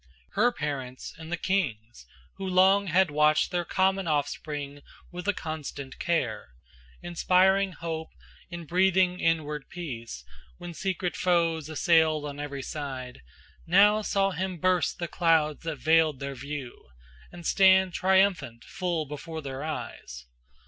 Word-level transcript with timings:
Her 0.31 0.51
parents 0.51 1.13
and 1.19 1.31
the 1.31 1.37
king's, 1.37 2.07
who 2.37 2.47
long 2.47 2.87
had 2.87 3.11
watched 3.11 3.51
Their 3.51 3.63
common 3.63 4.07
offspring 4.07 4.81
with 5.11 5.27
a 5.27 5.33
constant 5.35 5.99
care, 5.99 6.55
Inspiring 7.03 7.73
hope 7.73 8.09
and 8.49 8.67
breathing 8.67 9.19
inward 9.19 9.69
peace 9.69 10.23
When 10.57 10.73
secret 10.73 11.15
foes 11.15 11.69
assailed 11.69 12.25
on 12.25 12.39
every 12.39 12.63
side, 12.63 13.21
Now 13.67 14.01
saw 14.01 14.31
him 14.31 14.57
burst 14.57 14.97
the 14.97 15.07
clouds 15.07 15.61
that 15.65 15.77
veiled 15.77 16.19
their 16.19 16.33
view 16.33 16.89
And 17.31 17.45
stand 17.45 17.93
triumphant 17.93 18.63
full 18.63 19.05
before 19.05 19.43
their 19.43 19.63
eyes. 19.63 20.25